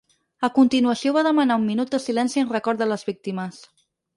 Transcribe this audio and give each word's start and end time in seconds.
A 0.45 0.47
continuació 0.55 1.13
va 1.17 1.23
demanar 1.27 1.59
un 1.61 1.67
minut 1.73 1.93
de 1.97 2.01
silenci 2.07 2.45
en 2.45 2.51
record 2.57 2.83
de 2.85 2.89
les 2.93 3.07
víctimes. 3.11 3.63